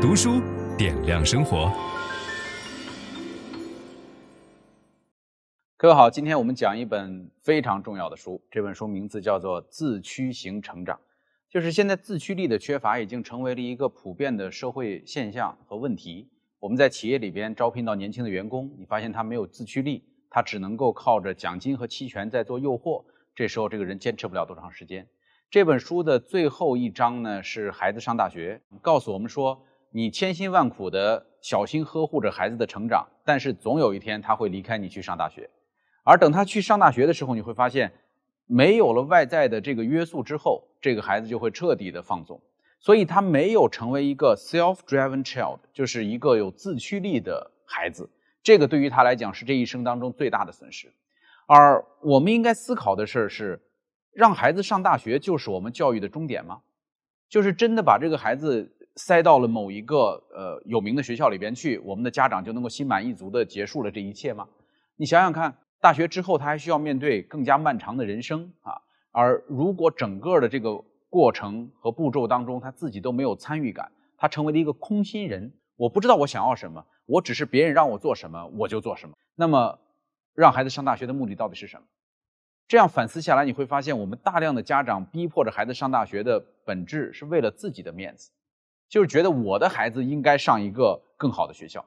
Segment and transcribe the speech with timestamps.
[0.00, 0.40] 读书
[0.78, 1.70] 点亮生活。
[5.76, 10.96] 各位好，今天我们讲一本非常重要的书，这本书名字叫做《自驱型成长》。
[11.50, 16.30] 就是现在自驱力的缺乏已经成为了一个普遍的社会现象和问题。
[16.58, 23.04] 我们在企业里边招聘到年轻的员工，你发现他没有自驱力，他只能够靠着奖金和期权在做诱惑，
[23.34, 25.06] 这时候这个人坚持不了多长时间。
[25.50, 29.62] 这本书的最后一章呢，是孩子上大学，告诉我们说，
[29.92, 35.50] 你千辛万苦的小心呵护着孩子的成长，但是总有一天他会离开你去上大学，
[36.04, 37.92] 而等他去上大学的时候，你会发现，
[38.46, 42.40] 没有了外在的这个约束之后，这个孩子就会彻底的放纵，
[42.78, 48.08] 所以他没有成为一个 self-driven child，就是一个有自驱力的孩子，
[48.42, 50.92] 这个对于他来讲是这一生当中最大的损失，
[51.46, 53.60] 而我们应该思考的事儿是。
[54.12, 56.62] 让孩子上大学就是我们教育的终点吗？
[57.28, 64.46] 就是真的把这个孩子塞到了某一个呃有名的学校里边去，我们的家长就能够心满意足地结束了这一切吗？
[64.96, 68.74] 你想想看，大学之后他还需要面对更加漫长的人生啊！
[69.12, 79.14] 而如果整个的这个过程和步骤当中他自己都没有参与感，他成为了一个空心人，我不知道我想要什么，我只是别人让我做什么我就做什么。
[79.34, 79.78] 那么，
[80.34, 81.82] 让孩子上大学的目的到底是什么？
[82.68, 88.30] 这样反思下来，你会发现，我们大量的家长逼迫着孩子上大学的本质是为了自己的面子，
[88.90, 91.82] 就是觉得我的孩子应该上一个更好的学校。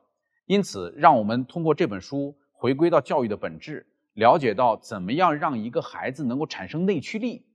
[0.48, 7.46] 因此，让我们通过这本书回归到教育的本质，了解到怎么样让一个孩子能够产生内驱力、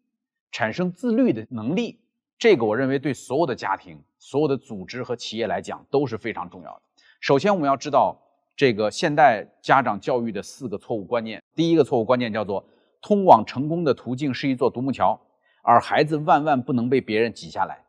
[0.53, 1.99] 产生自律的能力。
[2.39, 6.83] 这个我认为对所有的家庭、所有的组织和企业来讲都是非常重要的。
[7.19, 8.17] 首先，我们要知道
[8.55, 11.43] 这个现代家长教育的四个错误观念。
[11.57, 12.65] 第一个错误观念叫做。
[13.01, 15.19] 通往成功的途径是一座独木桥，
[15.63, 17.81] 而孩子万万不能被别人挤下来。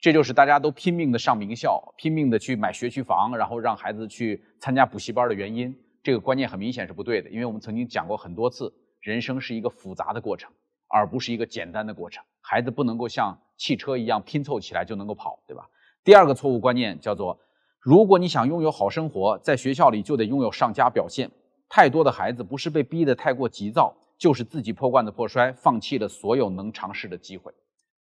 [0.00, 5.76] 这就是大家都拼命的上名校，拼命的去买学区房，然后让孩子去参加补习班的原因。
[6.02, 10.50] 这个观念很明显是不对的，因为我们曾经讲过很多次，人生是一个复杂的过程，
[10.88, 12.22] 而不是一个简单的过程。
[12.40, 15.68] 孩子不能够像汽车一样拼凑起来就能够跑，对吧？
[16.04, 17.38] 第二个错误观念叫做，
[17.80, 21.30] 如果你想拥有好生活，在学校里就得拥有上佳表现。
[21.68, 23.94] 太多的孩子不是被逼得太过急躁。
[24.18, 27.52] 就是自己破罐子破摔，放弃了所有能尝试的机会，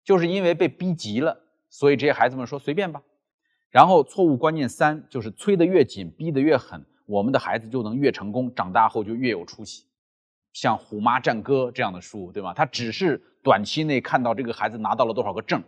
[0.02, 1.38] 就是因为被逼急了，
[1.70, 3.02] 所以这些孩子们说随便吧。
[3.70, 9.84] 然后错误观念三就是催得越紧，逼得越狠，我们的孩子就能越成功，长大后就越有出息。
[10.52, 12.54] 像《虎妈战歌》这样的书，对吧？
[12.54, 15.62] 他只是短期内看到这个孩子拿到了多少个证，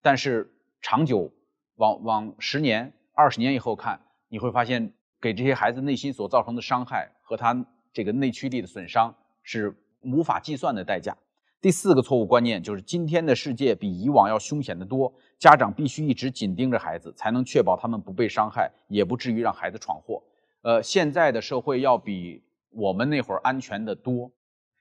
[0.00, 1.30] 但是长久
[1.76, 9.76] 往往十年、二十年以后看，你会发现给这些孩子内心所造成的伤害和他这个内驱力的损伤是。
[10.04, 11.16] 无法计算的代价。
[11.62, 20.20] 第四个错误观念就是今天的世界比以往要凶险得多，家长必须一直紧盯着孩子，才能确保他们不被伤害，也不至于让孩子闯祸。
[20.62, 24.28] 呃，现在的社会要比我们那会儿安全得多，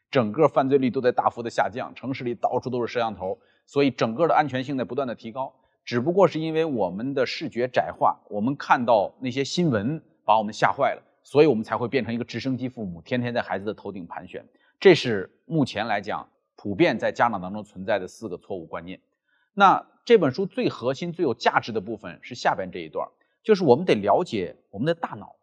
[0.09, 3.37] 整个犯罪率都在大幅的下降，城市里到处都是摄像头，
[3.67, 5.53] 所以整个的安全性在不断的提高。
[5.85, 14.43] 只不过是因为我们的视觉窄化，我们看到那些新闻把我们吓坏了，所以我们才会变成一个直升机父母，天天在孩子的头顶盘旋。
[14.79, 16.27] 这是目前来讲
[16.61, 18.99] 普遍在家长当中存在的四个错误观念。
[19.55, 23.09] 那这本书最核心、最有价值的部分是下边这一段，
[23.41, 25.35] 就是我们得了解我们的大脑，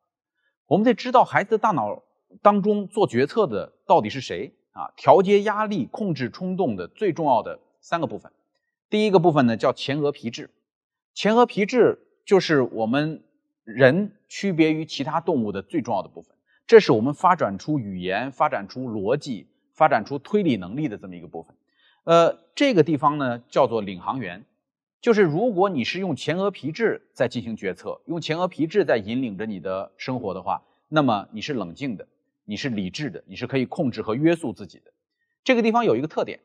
[0.69, 2.05] 我们得知道孩子的大脑
[2.41, 4.93] 当中做决策的到底是谁啊？
[4.97, 8.31] 调节压力、控制冲动的最重要的三个部分。
[8.89, 10.50] 第一个部分呢叫前额皮质，
[11.15, 13.25] 前额皮质就是我们
[13.65, 16.37] 人区别于其他动物的最重要的部分。
[16.69, 21.55] 这是我们发展出语言、发展出逻辑、发展出推理能力的这么一个部分。
[22.03, 24.44] 呃，这个地方呢叫做领航员，
[25.00, 32.09] 就是如果你是用前额皮质在进行决策，用前额皮质在引领着你的生活的话，那么你是冷静的，
[32.44, 34.91] 你是理智的，你是可以控制和约束自己的。
[35.44, 36.41] 这个地方有一个特点，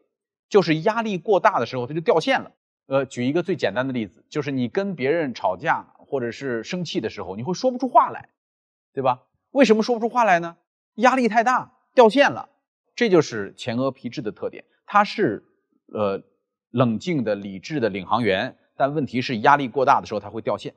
[0.48, 2.52] 就是压力过大的时候它就掉线了。
[2.86, 8.30] 呃，举一个最简单的例子，就是你跟别人吵架或者是生气的时候，你会说不出话来，
[8.94, 9.24] 对吧？
[9.50, 10.58] 为什么说不出话来呢？
[10.96, 12.50] 压力太大，掉线了。
[12.96, 15.44] 这就是前额皮质的特点，它是
[15.94, 16.22] 呃
[16.72, 18.56] 冷静的、理智的领航员。
[18.76, 20.74] 但问题是，压力过大的时候，它会掉线。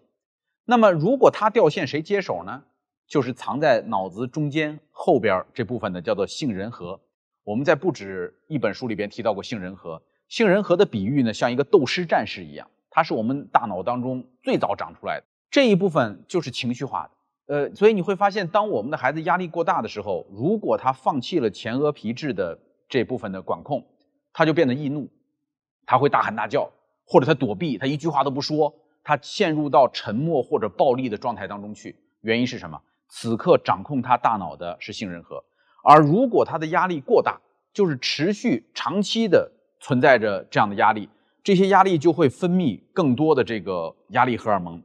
[0.66, 2.62] 那么，如果它掉线，谁接手呢？
[3.06, 7.00] 就是藏在脑子中间后边这部分的，叫做杏仁核。
[7.44, 10.02] 我们在不止一本书里边提到过杏仁核。
[10.28, 17.10] 杏仁核的比喻呢，像一个斗狮战士一样，它是我们大脑当中最早长出来的这一部分，就是情绪化的。
[17.46, 22.58] 呃，所以你会发现，当我们的孩子压力过大的时候，如果他放弃了前额皮质的
[22.88, 23.84] 这部分的管控，
[24.32, 25.08] 他就变得易怒，
[25.86, 26.70] 他会大喊大叫，
[27.06, 31.96] 或者他躲避，他一句话都不说，他陷入到沉默或者暴力的状态当中去。
[32.22, 32.80] 原因是什么？
[33.08, 35.42] 此刻掌控他大脑的是杏仁核，
[35.84, 37.40] 而如果他的压力过大，
[37.72, 39.48] 就是持续长期的
[39.78, 41.08] 存在着这样的压力，
[41.44, 44.82] 这些压力就会分泌更多的这个压力荷尔蒙。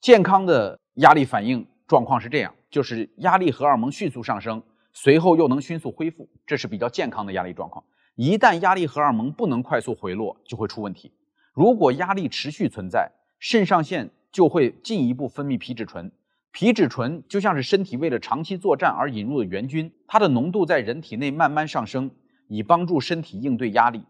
[0.00, 7.84] 健康的压力反应状况是这样，就是压力荷尔蒙迅速上升，随后又能迅速恢复，这是比较健康的压力状况。
[8.14, 11.10] 一旦压力荷尔蒙不能快速回落，就会出问题。
[11.52, 13.10] 如果压力持续存在，
[13.40, 16.12] 肾上腺就会进一步分泌皮质醇。
[16.52, 22.08] 皮质醇就像是身体为了长期作战而引入的援军，它的浓度在人体内慢慢上升，
[22.46, 24.04] 以帮助身体应对压力。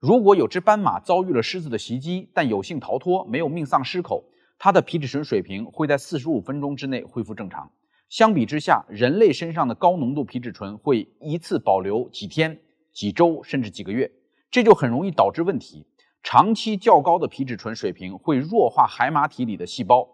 [0.00, 4.24] 如果有只斑马遭遇了狮子的袭击，但有幸逃脱，没有命丧狮口，
[4.58, 7.70] 它的皮质醇水平会在四十五分钟之内恢复正常。
[8.08, 12.58] 相比之下，人类身上的高浓度皮质醇会一次保留几天、
[12.92, 14.10] 几周甚至几个月，
[14.50, 15.86] 这就很容易导致问题。
[16.22, 20.08] 长期较高的皮质醇水平会弱化海马体里的细胞。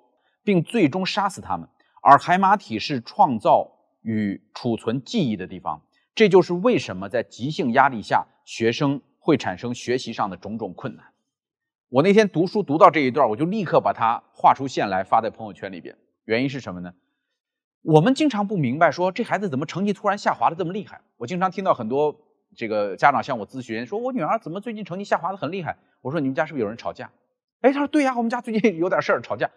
[0.47, 1.67] 并最终杀死它们，
[2.03, 3.67] 而海马体是创造
[4.03, 5.81] 与储存记忆的地方。
[6.15, 11.14] 这就是为什么在急性压力下，学生会产生学习上的种种困难。
[11.95, 15.97] 我那天读书读到这一段，我就立刻把它画出线来发在朋友圈里边。
[16.25, 16.93] 原因是什么呢？
[17.83, 21.01] 我们经常不明白，说这孩子怎么成绩突然下滑的这么厉害？
[21.17, 22.17] 我经常听到很多
[22.57, 25.77] 这个家长向我咨询，说我女儿怎么最近成绩下滑的很厉害？
[26.01, 27.13] 我说你们家是不是有人吵架？
[27.61, 29.49] 哎，他说对呀，我们家最近有点事儿吵架。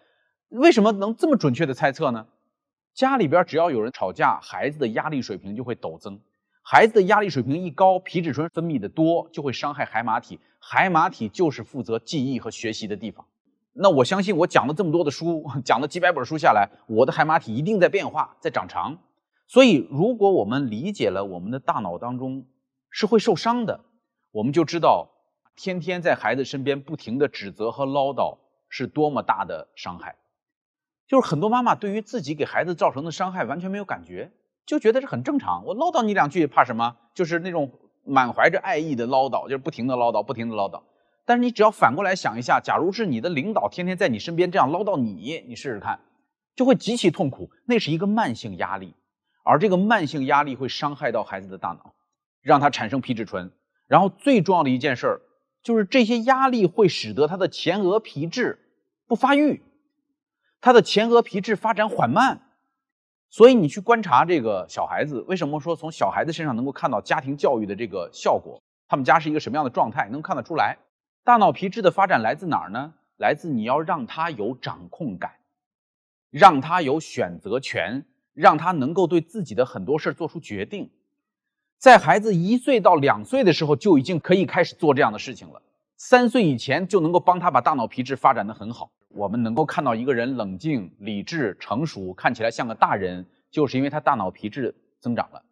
[0.50, 2.28] 为什么能这么准确的猜测呢？
[2.94, 6.20] 家里边只要有人吵架，孩子的压力水平就会陡增。
[6.62, 10.38] 孩子的压力水平一高，皮质醇分泌的多，就会伤害海马体。
[10.70, 13.24] 海马体就是负责记忆和学习的地方。
[13.72, 18.98] 那我相信，我讲了这么多的书，讲了几百本书下来，我的海马体一定在变化，在长长。
[19.46, 22.44] 所以，如果我们理解了我们的大脑当中
[22.90, 23.80] 是会受伤的，
[24.30, 25.08] 我们就知道，
[25.56, 28.36] 天天在孩子身边不停的指责和唠叨
[28.68, 30.16] 是多么大的伤害。
[31.06, 34.30] 就是很多妈妈对于自己给孩子造成的伤害完全没有感觉，
[34.66, 35.64] 就觉得这很正常。
[35.64, 36.94] 我唠叨你两句怕什么？
[37.14, 37.72] 就是那种
[38.08, 40.82] 满怀着爱意的唠叨，就是不停的唠叨，不停的唠叨。
[41.24, 46.00] 但是你只要反过来想一下，假如是你的领导天天在你身边这样唠叨你，你试试看，
[46.56, 47.50] 就会极其痛苦。
[47.66, 48.94] 那是一个慢性压力，
[49.44, 51.94] 而这个慢性压力会伤害到孩子的大脑，
[52.40, 53.52] 让他产生皮质醇。
[53.86, 55.20] 然后最重要的一件事儿，
[55.62, 58.58] 就是这些压力会使得他的前额皮质
[59.06, 59.62] 不发育。
[60.60, 62.47] 他的前额皮质发展缓慢，
[63.30, 68.60] 所以你去观察这个小孩子，为什么说从小孩子身上能够看到家庭教育的这个效果？
[68.88, 70.78] 他们家是一个什么样的状态，能看得出来。
[71.24, 72.94] 大脑皮质的发展来自哪儿呢？
[73.18, 75.32] 来自你要让他有掌控感，
[76.30, 80.88] 让他有选择权，让他能够对自己的很多事儿做出决定。
[81.76, 85.60] 在孩子一岁到两岁的时候，就已经可以开始做这样的事情了。
[85.96, 88.90] 三岁以前就能够帮他把大脑皮质发展得很好。
[89.08, 95.42] 我们能够看到一个人冷静、理智、成熟，看起来像个大人，就是因为他大脑皮质增长了。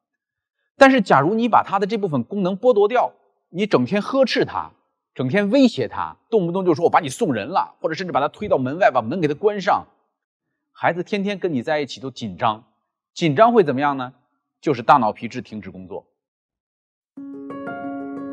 [0.76, 3.12] 但是，假如你把他的这部分功能剥夺掉，
[3.48, 4.70] 你整天呵斥他，
[5.14, 9.86] 整天威胁他，动不动就说我把你送人了，或者甚至把他推到门外，把门给他关上，
[10.72, 12.64] 孩子天天跟你在一起都紧张，
[13.14, 14.12] 紧张会怎么样呢？
[14.60, 16.06] 就是大脑皮质停止工作。